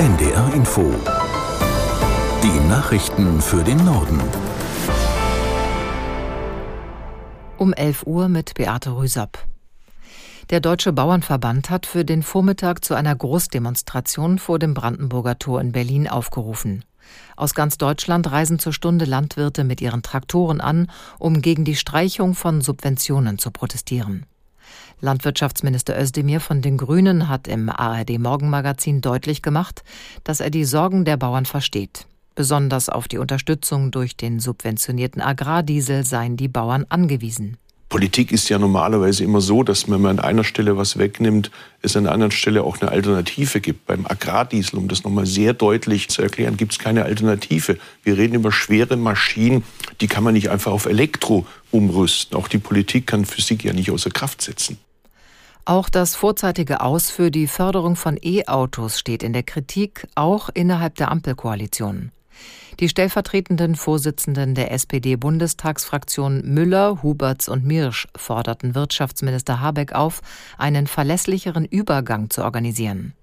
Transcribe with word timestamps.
NDR 0.00 0.54
Info. 0.54 0.94
Die 2.42 2.68
Nachrichten 2.70 3.38
für 3.42 3.62
den 3.62 3.84
Norden. 3.84 4.18
Um 7.58 7.74
11 7.74 8.06
Uhr 8.06 8.28
mit 8.28 8.54
Beate 8.54 8.96
Rüsapp. 8.96 9.46
Der 10.48 10.60
Deutsche 10.60 10.94
Bauernverband 10.94 11.68
hat 11.68 11.84
für 11.84 12.06
den 12.06 12.22
Vormittag 12.22 12.82
zu 12.82 12.94
einer 12.94 13.14
Großdemonstration 13.14 14.38
vor 14.38 14.58
dem 14.58 14.72
Brandenburger 14.72 15.38
Tor 15.38 15.60
in 15.60 15.72
Berlin 15.72 16.08
aufgerufen. 16.08 16.86
Aus 17.36 17.52
ganz 17.52 17.76
Deutschland 17.76 18.32
reisen 18.32 18.58
zur 18.58 18.72
Stunde 18.72 19.04
Landwirte 19.04 19.64
mit 19.64 19.82
ihren 19.82 20.00
Traktoren 20.00 20.62
an, 20.62 20.90
um 21.18 21.42
gegen 21.42 21.66
die 21.66 21.76
Streichung 21.76 22.34
von 22.34 22.62
Subventionen 22.62 23.36
zu 23.36 23.50
protestieren. 23.50 24.24
Landwirtschaftsminister 25.00 25.98
Özdemir 26.00 26.40
von 26.40 26.62
den 26.62 26.76
Grünen 26.76 27.28
hat 27.28 27.48
im 27.48 27.68
ARD 27.68 28.18
Morgenmagazin 28.18 29.00
deutlich 29.00 29.42
gemacht, 29.42 29.82
dass 30.24 30.40
er 30.40 30.50
die 30.50 30.64
Sorgen 30.64 31.04
der 31.04 31.16
Bauern 31.16 31.46
versteht. 31.46 32.06
Besonders 32.34 32.88
auf 32.88 33.08
die 33.08 33.18
Unterstützung 33.18 33.90
durch 33.90 34.16
den 34.16 34.40
subventionierten 34.40 35.20
Agrardiesel 35.20 36.04
seien 36.04 36.36
die 36.36 36.48
Bauern 36.48 36.86
angewiesen. 36.88 37.56
Politik 37.90 38.30
ist 38.30 38.48
ja 38.48 38.58
normalerweise 38.58 39.24
immer 39.24 39.40
so, 39.40 39.64
dass 39.64 39.90
wenn 39.90 40.00
man 40.00 40.20
an 40.20 40.24
einer 40.24 40.44
Stelle 40.44 40.76
was 40.76 40.96
wegnimmt, 40.96 41.50
es 41.82 41.96
an 41.96 42.06
einer 42.06 42.14
anderen 42.14 42.30
Stelle 42.30 42.62
auch 42.62 42.80
eine 42.80 42.92
Alternative 42.92 43.60
gibt. 43.60 43.84
Beim 43.86 44.06
Agrardiesel, 44.06 44.78
um 44.78 44.86
das 44.86 45.02
nochmal 45.02 45.26
sehr 45.26 45.54
deutlich 45.54 46.08
zu 46.08 46.22
erklären, 46.22 46.56
gibt 46.56 46.70
es 46.70 46.78
keine 46.78 47.04
Alternative. 47.04 47.78
Wir 48.04 48.16
reden 48.16 48.36
über 48.36 48.52
schwere 48.52 48.96
Maschinen, 48.96 49.64
die 50.00 50.06
kann 50.06 50.22
man 50.22 50.34
nicht 50.34 50.50
einfach 50.50 50.70
auf 50.70 50.86
Elektro 50.86 51.46
umrüsten. 51.72 52.38
Auch 52.38 52.46
die 52.46 52.58
Politik 52.58 53.08
kann 53.08 53.24
Physik 53.24 53.64
ja 53.64 53.72
nicht 53.72 53.90
außer 53.90 54.10
Kraft 54.10 54.40
setzen. 54.40 54.78
Auch 55.64 55.88
das 55.88 56.14
vorzeitige 56.14 56.82
Aus 56.82 57.10
für 57.10 57.32
die 57.32 57.48
Förderung 57.48 57.96
von 57.96 58.16
E-Autos 58.22 59.00
steht 59.00 59.24
in 59.24 59.32
der 59.32 59.42
Kritik, 59.42 60.06
auch 60.14 60.48
innerhalb 60.54 60.94
der 60.94 61.10
Ampelkoalition. 61.10 62.12
Die 62.78 62.88
stellvertretenden 62.88 63.74
Vorsitzenden 63.74 64.54
der 64.54 64.72
SPD-Bundestagsfraktion 64.72 66.42
Müller, 66.44 67.02
Huberts 67.02 67.48
und 67.48 67.64
Mirsch 67.64 68.08
forderten 68.16 68.74
Wirtschaftsminister 68.74 69.60
Habeck 69.60 69.92
auf, 69.92 70.22
einen 70.56 70.86
verlässlicheren 70.86 71.64
Übergang 71.64 72.30
zu 72.30 72.42
organisieren. 72.42 73.14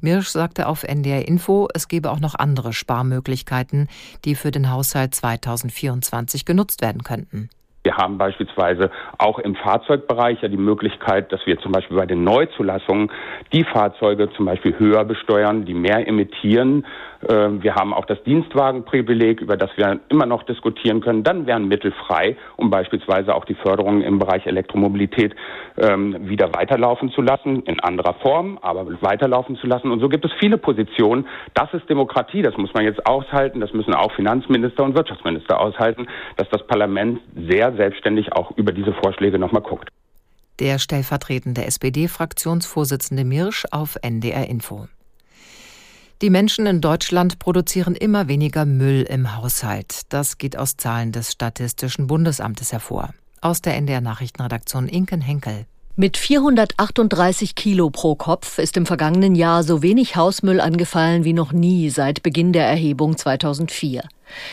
Mirsch 0.00 0.28
sagte 0.28 0.66
auf 0.66 0.82
NDR 0.82 1.26
Info, 1.28 1.68
es 1.74 1.88
gebe 1.88 2.10
auch 2.10 2.20
noch 2.20 2.34
andere 2.34 2.72
Sparmöglichkeiten, 2.72 3.88
die 4.24 4.34
für 4.34 4.50
den 4.50 4.70
Haushalt 4.70 5.14
2024 5.14 6.44
genutzt 6.44 6.80
werden 6.80 7.02
könnten. 7.02 7.50
Wir 7.88 7.96
haben 7.96 8.18
beispielsweise 8.18 8.90
auch 9.16 9.38
im 9.38 9.54
Fahrzeugbereich 9.54 10.42
ja 10.42 10.48
die 10.48 10.58
Möglichkeit, 10.58 11.32
dass 11.32 11.40
wir 11.46 11.58
zum 11.58 11.72
Beispiel 11.72 11.96
bei 11.96 12.04
den 12.04 12.22
Neuzulassungen 12.22 13.10
die 13.54 13.64
Fahrzeuge 13.64 14.30
zum 14.36 14.44
Beispiel 14.44 14.78
höher 14.78 15.06
besteuern, 15.06 15.64
die 15.64 15.72
mehr 15.72 16.06
emittieren. 16.06 16.84
Ähm, 17.26 17.62
wir 17.62 17.74
haben 17.74 17.94
auch 17.94 18.04
das 18.04 18.22
Dienstwagenprivileg, 18.24 19.40
über 19.40 19.56
das 19.56 19.70
wir 19.76 20.00
immer 20.10 20.26
noch 20.26 20.42
diskutieren 20.42 21.00
können. 21.00 21.24
Dann 21.24 21.46
wären 21.46 21.66
Mittel 21.66 21.92
frei, 21.92 22.36
um 22.56 22.70
beispielsweise 22.70 23.34
auch 23.34 23.46
die 23.46 23.54
Förderung 23.54 24.02
im 24.02 24.18
Bereich 24.18 24.46
Elektromobilität 24.46 25.34
ähm, 25.78 26.28
wieder 26.28 26.54
weiterlaufen 26.54 27.10
zu 27.10 27.22
lassen, 27.22 27.62
in 27.62 27.80
anderer 27.80 28.14
Form, 28.20 28.58
aber 28.60 28.86
weiterlaufen 29.00 29.56
zu 29.56 29.66
lassen. 29.66 29.90
Und 29.90 30.00
so 30.00 30.10
gibt 30.10 30.26
es 30.26 30.32
viele 30.38 30.58
Positionen. 30.58 31.26
Das 31.54 31.72
ist 31.72 31.88
Demokratie, 31.88 32.42
das 32.42 32.56
muss 32.58 32.72
man 32.74 32.84
jetzt 32.84 33.04
aushalten, 33.06 33.60
das 33.60 33.72
müssen 33.72 33.94
auch 33.94 34.12
Finanzminister 34.12 34.84
und 34.84 34.94
Wirtschaftsminister 34.94 35.58
aushalten, 35.58 36.06
dass 36.36 36.48
das 36.50 36.66
Parlament 36.66 37.20
sehr 37.34 37.72
selbstständig 37.78 38.34
auch 38.34 38.50
über 38.58 38.72
diese 38.72 38.92
Vorschläge 38.92 39.38
nochmal 39.38 39.62
guckt. 39.62 39.88
Der 40.58 40.78
stellvertretende 40.78 41.64
SPD-Fraktionsvorsitzende 41.64 43.24
Mirsch 43.24 43.64
auf 43.70 43.96
NDR 44.02 44.46
Info. 44.48 44.88
Die 46.20 46.30
Menschen 46.30 46.66
in 46.66 46.80
Deutschland 46.80 47.38
produzieren 47.38 47.94
immer 47.94 48.26
weniger 48.26 48.66
Müll 48.66 49.02
im 49.08 49.36
Haushalt. 49.36 50.02
Das 50.08 50.36
geht 50.36 50.58
aus 50.58 50.76
Zahlen 50.76 51.12
des 51.12 51.30
Statistischen 51.30 52.08
Bundesamtes 52.08 52.72
hervor. 52.72 53.14
Aus 53.40 53.62
der 53.62 53.76
NDR 53.76 54.00
Nachrichtenredaktion 54.00 54.88
Inken 54.88 55.20
Henkel. 55.20 55.64
Mit 55.94 56.16
438 56.16 57.54
Kilo 57.54 57.90
pro 57.90 58.16
Kopf 58.16 58.58
ist 58.58 58.76
im 58.76 58.86
vergangenen 58.86 59.36
Jahr 59.36 59.62
so 59.62 59.82
wenig 59.82 60.16
Hausmüll 60.16 60.60
angefallen 60.60 61.24
wie 61.24 61.32
noch 61.32 61.52
nie 61.52 61.90
seit 61.90 62.22
Beginn 62.22 62.52
der 62.52 62.66
Erhebung 62.66 63.16
2004. 63.16 64.02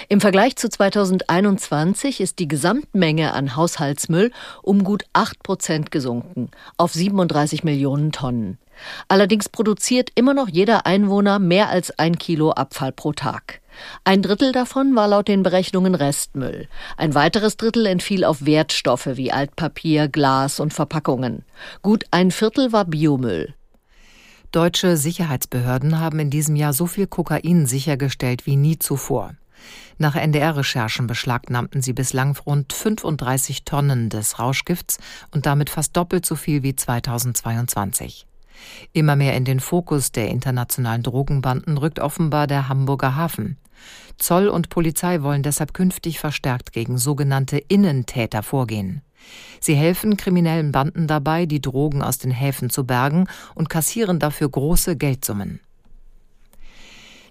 Im 0.10 0.22
Vergleich 0.22 0.56
zu 0.56 0.70
2021 0.70 2.22
ist 2.22 2.40
die 2.40 2.48
Gesamtmenge 2.48 3.34
an 3.34 3.56
Haushaltsmüll 3.56 4.32
um 4.62 4.84
gut 4.84 5.04
8 5.14 5.44
Prozent 5.44 5.92
gesunken 5.92 6.50
auf 6.78 6.94
37 6.94 7.64
Millionen 7.64 8.12
Tonnen. 8.12 8.58
Allerdings 9.08 9.50
produziert 9.50 10.10
immer 10.16 10.34
noch 10.34 10.50
jeder 10.50 10.86
Einwohner 10.86 11.40
mehr 11.40 11.70
als 11.70 11.98
ein 11.98 12.18
Kilo 12.18 12.52
Abfall 12.52 12.92
pro 12.92 13.14
Tag. 13.14 13.62
Ein 14.04 14.22
Drittel 14.22 14.52
davon 14.52 14.96
war 14.96 15.08
laut 15.08 15.28
den 15.28 15.44
Berechnungen 15.44 15.96
Restmüll. 15.96 16.68
Ein 16.98 17.14
weiteres 17.14 17.58
Drittel 17.58 17.86
entfiel 17.86 18.24
auf 18.24 18.46
Wertstoffe 18.46 19.10
wie 19.14 19.32
Altpapier, 19.32 20.08
Glas 20.08 20.60
und 20.60 20.74
Verpackungen. 20.74 21.44
Gut 21.82 22.06
ein 22.12 22.32
Viertel 22.32 22.72
war 22.72 22.86
Biomüll. 22.86 23.54
Deutsche 24.52 24.96
Sicherheitsbehörden 24.96 26.00
haben 26.00 26.20
in 26.20 26.30
diesem 26.30 26.56
Jahr 26.56 26.72
so 26.72 26.86
viel 26.86 27.08
Kokain 27.08 27.66
sichergestellt 27.66 28.46
wie 28.46 28.56
nie 28.56 28.80
zuvor. 28.80 29.34
Nach 29.98 30.16
NDR-Recherchen 30.16 31.08
beschlagnahmten 31.08 31.82
sie 31.82 31.94
bislang 31.94 32.38
rund 32.46 32.74
35 32.74 33.64
Tonnen 33.64 34.10
des 34.10 34.40
Rauschgifts 34.40 34.98
und 35.32 35.46
damit 35.46 35.70
fast 35.70 35.96
doppelt 35.96 36.26
so 36.26 36.36
viel 36.36 36.64
wie 36.64 36.76
2022. 36.76 38.28
Immer 38.94 39.16
mehr 39.16 39.36
in 39.36 39.46
den 39.46 39.60
Fokus 39.60 40.12
der 40.12 40.30
internationalen 40.30 41.04
Drogenbanden 41.04 41.78
rückt 41.78 42.00
offenbar 42.00 42.48
der 42.48 42.70
Hamburger 42.70 43.16
Hafen. 43.16 43.58
Zoll 44.18 44.48
und 44.48 44.70
Polizei 44.70 45.22
wollen 45.22 45.44
deshalb 45.44 45.74
künftig 45.74 46.20
verstärkt 46.20 46.72
gegen 46.72 46.98
sogenannte 46.98 47.58
Innentäter 47.58 48.44
vorgehen. 48.44 49.02
Sie 49.60 49.76
helfen 49.76 50.18
kriminellen 50.18 50.72
Banden 50.72 51.08
dabei, 51.08 51.46
die 51.46 51.62
Drogen 51.62 52.02
aus 52.02 52.18
den 52.18 52.32
Häfen 52.32 52.70
zu 52.70 52.86
bergen 52.86 53.28
und 53.56 53.70
kassieren 53.70 54.20
dafür 54.20 54.50
große 54.50 54.96
Geldsummen. 54.96 55.60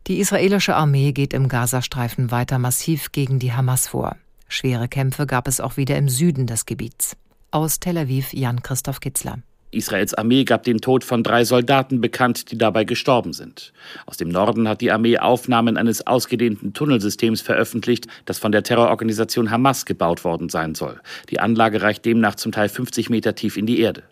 Die 0.06 0.18
israelische 0.18 0.76
Armee 0.76 1.12
geht 1.12 1.32
im 1.32 1.48
Gazastreifen 1.48 2.30
weiter 2.30 2.58
massiv 2.58 3.10
gegen 3.12 3.38
die 3.38 3.54
Hamas 3.54 3.88
vor. 3.88 4.16
Schwere 4.48 4.86
Kämpfe 4.86 5.26
gab 5.26 5.48
es 5.48 5.60
auch 5.60 5.78
wieder 5.78 5.96
im 5.96 6.10
Süden 6.10 6.46
des 6.46 6.66
Gebiets. 6.66 7.16
Aus 7.50 7.80
Tel 7.80 7.96
Aviv 7.96 8.34
Jan 8.34 8.62
Christoph 8.62 9.00
Kitzler. 9.00 9.38
Israels 9.70 10.12
Armee 10.12 10.44
gab 10.44 10.62
den 10.64 10.82
Tod 10.82 11.04
von 11.04 11.22
drei 11.22 11.44
Soldaten 11.44 12.02
bekannt, 12.02 12.50
die 12.50 12.58
dabei 12.58 12.84
gestorben 12.84 13.32
sind. 13.32 13.72
Aus 14.04 14.18
dem 14.18 14.28
Norden 14.28 14.68
hat 14.68 14.82
die 14.82 14.92
Armee 14.92 15.16
Aufnahmen 15.16 15.78
eines 15.78 16.06
ausgedehnten 16.06 16.74
Tunnelsystems 16.74 17.40
veröffentlicht, 17.40 18.06
das 18.26 18.38
von 18.38 18.52
der 18.52 18.62
Terrororganisation 18.62 19.50
Hamas 19.50 19.86
gebaut 19.86 20.22
worden 20.22 20.50
sein 20.50 20.74
soll. 20.74 21.00
Die 21.30 21.40
Anlage 21.40 21.80
reicht 21.80 22.04
demnach 22.04 22.34
zum 22.34 22.52
Teil 22.52 22.68
50 22.68 23.08
Meter 23.08 23.34
tief 23.34 23.56
in 23.56 23.64
die 23.64 23.80
Erde. 23.80 24.02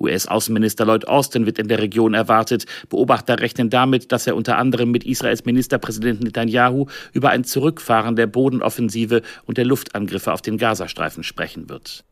US-Außenminister 0.00 0.84
Lloyd 0.84 1.06
Austin 1.08 1.46
wird 1.46 1.58
in 1.58 1.68
der 1.68 1.80
Region 1.80 2.14
erwartet. 2.14 2.66
Beobachter 2.88 3.40
rechnen 3.40 3.70
damit, 3.70 4.12
dass 4.12 4.26
er 4.26 4.36
unter 4.36 4.58
anderem 4.58 4.90
mit 4.90 5.04
Israels 5.04 5.44
Ministerpräsident 5.44 6.22
Netanyahu 6.22 6.86
über 7.12 7.30
ein 7.30 7.44
Zurückfahren 7.44 8.16
der 8.16 8.26
Bodenoffensive 8.26 9.22
und 9.46 9.58
der 9.58 9.64
Luftangriffe 9.64 10.32
auf 10.32 10.42
den 10.42 10.58
Gazastreifen 10.58 11.22
sprechen 11.22 11.68
wird. 11.68 12.04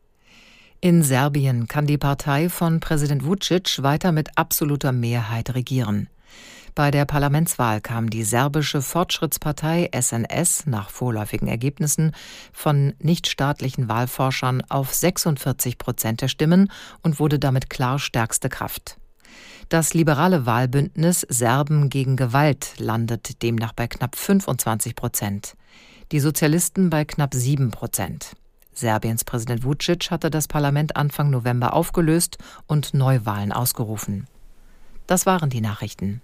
In 0.83 1.03
Serbien 1.03 1.67
kann 1.67 1.85
die 1.85 1.99
Partei 1.99 2.49
von 2.49 2.79
Präsident 2.79 3.23
Vucic 3.23 3.83
weiter 3.83 4.11
mit 4.11 4.29
absoluter 4.35 4.91
Mehrheit 4.91 5.53
regieren. 5.53 6.07
Bei 6.73 6.89
der 6.89 7.03
Parlamentswahl 7.03 7.81
kam 7.81 8.09
die 8.09 8.23
serbische 8.23 8.81
Fortschrittspartei 8.81 9.89
SNS 9.93 10.67
nach 10.67 10.89
vorläufigen 10.89 11.49
Ergebnissen 11.49 12.15
von 12.53 12.93
nichtstaatlichen 12.99 13.89
Wahlforschern 13.89 14.63
auf 14.69 14.93
46 14.93 15.77
Prozent 15.77 16.21
der 16.21 16.29
Stimmen 16.29 16.71
und 17.03 17.19
wurde 17.19 17.39
damit 17.39 17.69
klar 17.69 17.99
stärkste 17.99 18.47
Kraft. 18.47 18.97
Das 19.67 19.93
liberale 19.93 20.45
Wahlbündnis 20.45 21.21
Serben 21.29 21.89
gegen 21.89 22.15
Gewalt 22.15 22.73
landet 22.77 23.41
demnach 23.41 23.73
bei 23.73 23.87
knapp 23.87 24.15
25 24.15 24.95
Prozent. 24.95 25.55
Die 26.13 26.19
Sozialisten 26.19 26.89
bei 26.89 27.03
knapp 27.03 27.33
7 27.33 27.71
Prozent. 27.71 28.33
Serbiens 28.73 29.25
Präsident 29.25 29.65
Vucic 29.65 30.09
hatte 30.09 30.29
das 30.29 30.47
Parlament 30.47 30.95
Anfang 30.95 31.29
November 31.29 31.73
aufgelöst 31.73 32.37
und 32.67 32.93
Neuwahlen 32.93 33.51
ausgerufen. 33.51 34.27
Das 35.07 35.25
waren 35.25 35.49
die 35.49 35.61
Nachrichten. 35.61 36.21